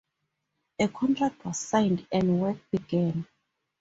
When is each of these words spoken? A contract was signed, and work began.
A 0.79 0.87
contract 0.87 1.45
was 1.45 1.59
signed, 1.59 2.07
and 2.11 2.41
work 2.41 2.57
began. 2.71 3.27